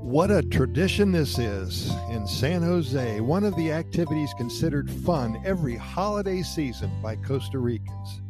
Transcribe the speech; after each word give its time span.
What 0.00 0.30
a 0.30 0.42
tradition 0.42 1.10
this 1.12 1.38
is 1.38 1.90
in 2.10 2.26
San 2.26 2.62
Jose. 2.62 3.20
One 3.20 3.44
of 3.44 3.56
the 3.56 3.72
activities 3.72 4.32
considered 4.36 4.90
fun 4.90 5.42
every 5.44 5.76
holiday 5.76 6.42
season 6.42 6.90
by 7.02 7.16
Costa 7.16 7.58
Ricans 7.58 8.20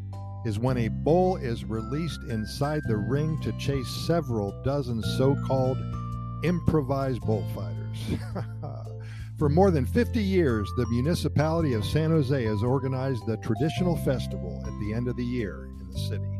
is 0.46 0.58
when 0.58 0.78
a 0.78 0.88
bull 0.88 1.36
is 1.36 1.64
released 1.64 2.20
inside 2.30 2.82
the 2.86 2.96
ring 2.96 3.40
to 3.42 3.52
chase 3.58 3.88
several 4.06 4.52
dozen 4.62 5.02
so 5.18 5.36
called 5.46 5.76
improvised 6.44 7.22
bullfighters. 7.22 7.98
For 9.38 9.48
more 9.50 9.70
than 9.70 9.84
50 9.84 10.22
years, 10.22 10.70
the 10.76 10.86
municipality 10.86 11.74
of 11.74 11.84
San 11.84 12.10
Jose 12.10 12.44
has 12.44 12.62
organized 12.62 13.26
the 13.26 13.36
traditional 13.38 13.96
festival 13.98 14.62
at 14.66 14.80
the 14.80 14.94
end 14.94 15.08
of 15.08 15.16
the 15.16 15.24
year 15.24 15.68
in 15.80 15.90
the 15.90 15.98
city. 15.98 16.38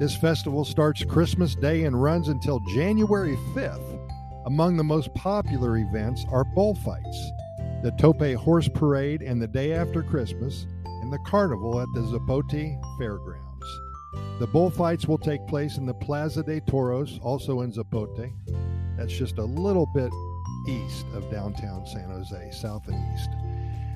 This 0.00 0.16
festival 0.16 0.64
starts 0.64 1.04
Christmas 1.04 1.54
Day 1.54 1.84
and 1.84 2.02
runs 2.02 2.28
until 2.28 2.60
January 2.74 3.36
5th. 3.54 3.95
Among 4.46 4.76
the 4.76 4.84
most 4.84 5.12
popular 5.12 5.76
events 5.76 6.24
are 6.30 6.44
bullfights, 6.44 7.32
the 7.82 7.92
Tope 7.98 8.22
Horse 8.36 8.68
Parade, 8.68 9.20
and 9.20 9.42
the 9.42 9.48
day 9.48 9.72
after 9.72 10.04
Christmas, 10.04 10.68
and 10.84 11.12
the 11.12 11.18
carnival 11.26 11.80
at 11.80 11.88
the 11.94 12.02
Zapote 12.02 12.80
Fairgrounds. 12.96 13.80
The 14.38 14.46
bullfights 14.46 15.08
will 15.08 15.18
take 15.18 15.44
place 15.48 15.78
in 15.78 15.84
the 15.84 15.94
Plaza 15.94 16.44
de 16.44 16.60
Toros, 16.60 17.18
also 17.24 17.62
in 17.62 17.72
Zapote. 17.72 18.32
That's 18.96 19.12
just 19.12 19.38
a 19.38 19.44
little 19.44 19.86
bit 19.92 20.12
east 20.68 21.06
of 21.12 21.28
downtown 21.28 21.84
San 21.84 22.08
Jose, 22.08 22.52
south 22.52 22.86
and 22.86 23.14
east. 23.14 23.30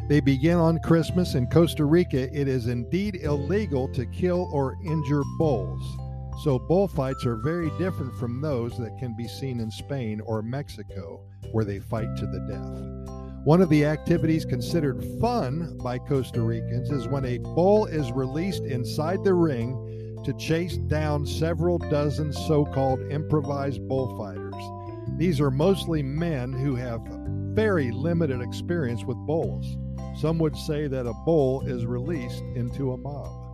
They 0.09 0.19
begin 0.19 0.57
on 0.57 0.81
Christmas. 0.81 1.37
In 1.37 1.47
Costa 1.47 1.85
Rica, 1.85 2.29
it 2.37 2.49
is 2.49 2.67
indeed 2.67 3.21
illegal 3.23 3.87
to 3.93 4.05
kill 4.07 4.51
or 4.53 4.77
injure 4.85 5.23
bulls. 5.39 5.97
So, 6.43 6.59
bullfights 6.59 7.27
are 7.27 7.37
very 7.37 7.71
different 7.77 8.17
from 8.17 8.41
those 8.41 8.79
that 8.79 8.97
can 8.99 9.15
be 9.15 9.29
seen 9.29 9.61
in 9.61 9.71
Spain 9.71 10.23
or 10.23 10.41
Mexico, 10.41 11.21
where 11.53 11.67
they 11.67 11.81
fight 11.81 12.17
to 12.17 12.27
the 12.27 12.41
death. 12.49 13.45
One 13.45 13.61
of 13.61 13.69
the 13.69 13.85
activities 13.85 14.47
considered 14.47 15.05
fun 15.21 15.77
by 15.83 15.99
Costa 15.99 16.41
Ricans 16.41 16.91
is 16.91 17.09
when 17.09 17.27
a 17.27 17.39
bull 17.39 17.85
is 17.85 18.11
released 18.13 18.65
inside 18.65 19.23
the 19.23 19.35
ring 19.35 20.21
to 20.25 20.33
chase 20.35 20.79
down 20.79 21.27
several 21.27 21.77
dozen 21.77 22.33
so 22.33 22.65
called 22.65 23.01
improvised 23.11 23.87
bullfighters. 23.87 24.55
These 25.19 25.43
are 25.43 25.51
mostly 25.51 26.03
men 26.03 26.55
who 26.55 26.75
have 26.75 27.01
very 27.55 27.91
limited 27.91 28.41
experience 28.41 29.05
with 29.05 29.19
bulls. 29.27 29.67
Some 30.19 30.39
would 30.39 30.57
say 30.57 30.87
that 30.87 31.07
a 31.07 31.13
bull 31.27 31.67
is 31.67 31.85
released 31.85 32.43
into 32.55 32.93
a 32.93 32.97
mob. 32.97 33.51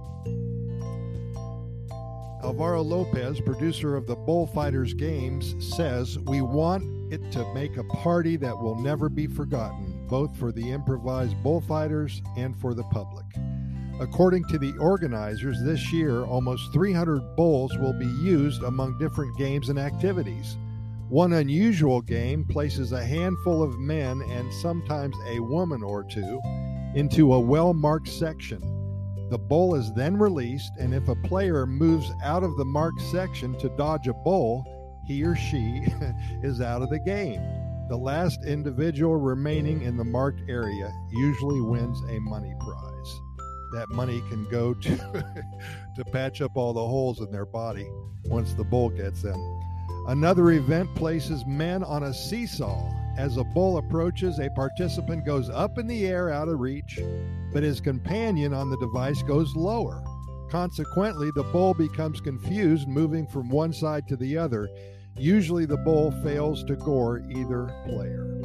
Alvaro 2.46 2.80
Lopez, 2.80 3.40
producer 3.40 3.96
of 3.96 4.06
the 4.06 4.14
Bullfighters 4.14 4.94
Games, 4.94 5.56
says, 5.58 6.16
We 6.20 6.42
want 6.42 6.84
it 7.12 7.32
to 7.32 7.52
make 7.52 7.76
a 7.76 7.82
party 7.82 8.36
that 8.36 8.56
will 8.56 8.76
never 8.76 9.08
be 9.08 9.26
forgotten, 9.26 10.06
both 10.06 10.36
for 10.36 10.52
the 10.52 10.70
improvised 10.70 11.42
bullfighters 11.42 12.22
and 12.36 12.56
for 12.56 12.72
the 12.72 12.84
public. 12.84 13.24
According 13.98 14.44
to 14.44 14.58
the 14.58 14.72
organizers, 14.78 15.60
this 15.64 15.92
year 15.92 16.22
almost 16.22 16.72
300 16.72 17.34
bulls 17.34 17.76
will 17.78 17.98
be 17.98 18.06
used 18.06 18.62
among 18.62 18.96
different 19.00 19.36
games 19.36 19.68
and 19.68 19.78
activities. 19.78 20.56
One 21.08 21.32
unusual 21.32 22.00
game 22.00 22.44
places 22.44 22.92
a 22.92 23.04
handful 23.04 23.60
of 23.60 23.80
men 23.80 24.22
and 24.22 24.54
sometimes 24.54 25.16
a 25.26 25.40
woman 25.40 25.82
or 25.82 26.04
two 26.04 26.40
into 26.94 27.34
a 27.34 27.40
well 27.40 27.74
marked 27.74 28.08
section. 28.08 28.62
The 29.28 29.38
bull 29.38 29.74
is 29.74 29.92
then 29.92 30.16
released, 30.16 30.72
and 30.78 30.94
if 30.94 31.08
a 31.08 31.16
player 31.16 31.66
moves 31.66 32.12
out 32.22 32.44
of 32.44 32.56
the 32.56 32.64
marked 32.64 33.00
section 33.00 33.58
to 33.58 33.68
dodge 33.70 34.06
a 34.06 34.14
bull, 34.14 34.64
he 35.06 35.24
or 35.24 35.34
she 35.34 35.86
is 36.42 36.60
out 36.60 36.82
of 36.82 36.90
the 36.90 36.98
game. 36.98 37.40
The 37.88 37.96
last 37.96 38.44
individual 38.44 39.16
remaining 39.16 39.82
in 39.82 39.96
the 39.96 40.04
marked 40.04 40.42
area 40.48 40.92
usually 41.12 41.60
wins 41.60 42.00
a 42.08 42.18
money 42.20 42.54
prize. 42.60 43.20
That 43.72 43.90
money 43.90 44.20
can 44.28 44.48
go 44.48 44.74
to 44.82 44.96
to 45.96 46.04
patch 46.12 46.40
up 46.40 46.56
all 46.56 46.72
the 46.72 46.86
holes 46.86 47.20
in 47.20 47.30
their 47.30 47.46
body 47.46 47.88
once 48.24 48.54
the 48.54 48.64
bull 48.64 48.90
gets 48.90 49.22
them. 49.22 49.40
Another 50.08 50.50
event 50.52 50.94
places 50.94 51.44
men 51.46 51.82
on 51.82 52.04
a 52.04 52.14
seesaw. 52.14 52.92
As 53.16 53.38
a 53.38 53.44
bull 53.44 53.78
approaches, 53.78 54.38
a 54.38 54.50
participant 54.50 55.24
goes 55.24 55.48
up 55.48 55.78
in 55.78 55.86
the 55.86 56.06
air 56.06 56.30
out 56.30 56.48
of 56.48 56.60
reach, 56.60 57.00
but 57.52 57.62
his 57.62 57.80
companion 57.80 58.52
on 58.52 58.68
the 58.68 58.76
device 58.76 59.22
goes 59.22 59.56
lower. 59.56 60.04
Consequently, 60.50 61.30
the 61.34 61.44
bull 61.44 61.72
becomes 61.72 62.20
confused, 62.20 62.86
moving 62.86 63.26
from 63.26 63.48
one 63.48 63.72
side 63.72 64.06
to 64.08 64.16
the 64.16 64.36
other. 64.36 64.68
Usually, 65.16 65.64
the 65.64 65.78
bull 65.78 66.10
fails 66.22 66.62
to 66.64 66.76
gore 66.76 67.22
either 67.30 67.72
player. 67.86 68.38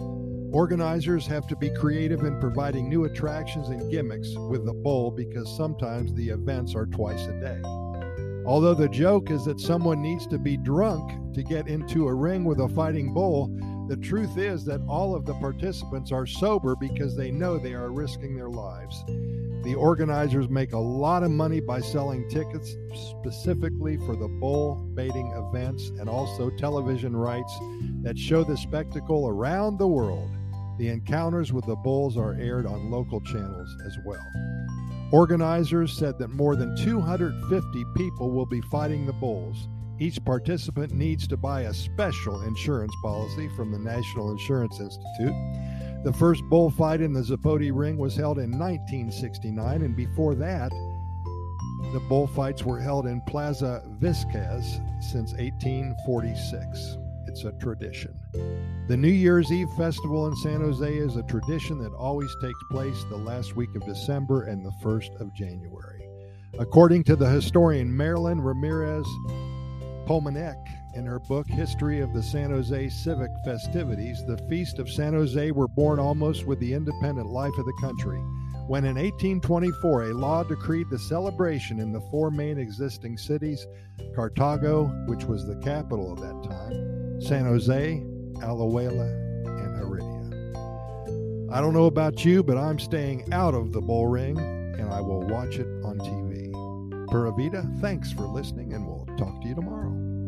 Organizers 0.53 1.27
have 1.27 1.47
to 1.47 1.55
be 1.55 1.69
creative 1.69 2.23
in 2.23 2.39
providing 2.39 2.89
new 2.89 3.03
attractions 3.03 3.69
and 3.69 3.91
gimmicks 3.91 4.33
with 4.35 4.65
the 4.65 4.73
bull 4.73 5.11
because 5.11 5.53
sometimes 5.55 6.13
the 6.13 6.29
events 6.29 6.75
are 6.75 6.85
twice 6.85 7.25
a 7.27 7.39
day. 7.39 7.61
Although 8.45 8.73
the 8.73 8.89
joke 8.89 9.31
is 9.31 9.45
that 9.45 9.59
someone 9.59 10.01
needs 10.01 10.27
to 10.27 10.39
be 10.39 10.57
drunk 10.57 11.33
to 11.33 11.43
get 11.43 11.67
into 11.67 12.07
a 12.07 12.13
ring 12.13 12.43
with 12.43 12.59
a 12.59 12.69
fighting 12.69 13.13
bull, 13.13 13.49
the 13.91 13.97
truth 13.97 14.37
is 14.37 14.63
that 14.63 14.79
all 14.87 15.13
of 15.13 15.25
the 15.25 15.33
participants 15.33 16.13
are 16.13 16.25
sober 16.25 16.77
because 16.77 17.13
they 17.13 17.29
know 17.29 17.57
they 17.57 17.73
are 17.73 17.91
risking 17.91 18.37
their 18.37 18.49
lives. 18.49 19.03
The 19.65 19.75
organizers 19.75 20.47
make 20.47 20.71
a 20.71 20.77
lot 20.77 21.23
of 21.23 21.31
money 21.31 21.59
by 21.59 21.81
selling 21.81 22.29
tickets 22.29 22.77
specifically 23.09 23.97
for 23.97 24.15
the 24.15 24.29
bull 24.29 24.75
baiting 24.93 25.33
events 25.35 25.89
and 25.99 26.07
also 26.07 26.49
television 26.51 27.13
rights 27.13 27.53
that 28.01 28.17
show 28.17 28.45
the 28.45 28.55
spectacle 28.55 29.27
around 29.27 29.77
the 29.77 29.89
world. 29.89 30.29
The 30.77 30.87
encounters 30.87 31.51
with 31.51 31.65
the 31.65 31.75
bulls 31.75 32.15
are 32.15 32.39
aired 32.39 32.65
on 32.65 32.91
local 32.91 33.19
channels 33.19 33.75
as 33.85 33.97
well. 34.05 34.25
Organizers 35.11 35.91
said 35.91 36.17
that 36.19 36.29
more 36.29 36.55
than 36.55 36.77
250 36.77 37.85
people 37.97 38.31
will 38.31 38.45
be 38.45 38.61
fighting 38.71 39.05
the 39.05 39.11
bulls. 39.11 39.67
Each 40.01 40.17
participant 40.25 40.93
needs 40.93 41.27
to 41.27 41.37
buy 41.37 41.61
a 41.61 41.73
special 41.75 42.41
insurance 42.41 42.91
policy 43.03 43.47
from 43.49 43.71
the 43.71 43.77
National 43.77 44.31
Insurance 44.31 44.79
Institute. 44.79 45.35
The 46.03 46.11
first 46.11 46.41
bullfight 46.45 47.01
in 47.01 47.13
the 47.13 47.21
Zapote 47.21 47.69
ring 47.71 47.97
was 47.97 48.15
held 48.15 48.39
in 48.39 48.49
1969, 48.49 49.83
and 49.83 49.95
before 49.95 50.33
that, 50.33 50.71
the 51.93 52.01
bullfights 52.09 52.63
were 52.63 52.79
held 52.79 53.05
in 53.05 53.21
Plaza 53.27 53.83
Vizcaya 53.99 54.63
since 55.03 55.33
1846. 55.33 56.97
It's 57.27 57.43
a 57.43 57.51
tradition. 57.51 58.19
The 58.87 58.97
New 58.97 59.07
Year's 59.07 59.51
Eve 59.51 59.69
festival 59.77 60.25
in 60.25 60.35
San 60.37 60.61
Jose 60.61 60.97
is 60.97 61.15
a 61.15 61.23
tradition 61.23 61.77
that 61.77 61.93
always 61.93 62.35
takes 62.41 62.59
place 62.71 63.03
the 63.11 63.17
last 63.17 63.55
week 63.55 63.75
of 63.75 63.85
December 63.85 64.45
and 64.45 64.65
the 64.65 64.73
first 64.81 65.11
of 65.19 65.31
January. 65.35 66.07
According 66.57 67.03
to 67.03 67.15
the 67.15 67.29
historian 67.29 67.95
Marilyn 67.95 68.41
Ramirez 68.41 69.05
Pomanek, 70.11 70.67
in 70.93 71.05
her 71.05 71.19
book 71.19 71.47
History 71.47 72.01
of 72.01 72.11
the 72.11 72.21
San 72.21 72.49
Jose 72.49 72.89
Civic 72.89 73.31
Festivities, 73.45 74.25
the 74.25 74.39
Feast 74.49 74.77
of 74.77 74.91
San 74.91 75.13
Jose 75.13 75.51
were 75.51 75.69
born 75.69 75.99
almost 75.99 76.45
with 76.45 76.59
the 76.59 76.73
independent 76.73 77.27
life 77.27 77.57
of 77.57 77.65
the 77.65 77.77
country. 77.79 78.19
When 78.67 78.83
in 78.83 78.97
1824 78.97 80.09
a 80.09 80.13
law 80.13 80.43
decreed 80.43 80.89
the 80.89 80.99
celebration 80.99 81.79
in 81.79 81.93
the 81.93 82.01
four 82.11 82.29
main 82.29 82.57
existing 82.57 83.17
cities 83.17 83.65
Cartago, 84.13 85.07
which 85.07 85.23
was 85.23 85.47
the 85.47 85.55
capital 85.63 86.11
of 86.11 86.19
that 86.19 86.43
time, 86.43 87.21
San 87.21 87.45
Jose, 87.45 88.03
Alajuela, 88.41 89.15
and 89.45 89.77
Heredia. 89.77 91.55
I 91.55 91.61
don't 91.61 91.73
know 91.73 91.85
about 91.85 92.25
you, 92.25 92.43
but 92.43 92.57
I'm 92.57 92.79
staying 92.79 93.31
out 93.31 93.53
of 93.53 93.71
the 93.71 93.79
bull 93.79 94.07
ring 94.07 94.37
and 94.37 94.91
I 94.91 94.99
will 94.99 95.21
watch 95.21 95.55
it 95.55 95.67
on 95.85 95.99
TV. 95.99 96.30
Pura 97.11 97.33
Vida, 97.33 97.61
thanks 97.81 98.09
for 98.09 98.21
listening, 98.21 98.73
and 98.73 98.87
we'll 98.87 99.05
talk 99.17 99.41
to 99.41 99.47
you 99.49 99.53
tomorrow. 99.53 100.20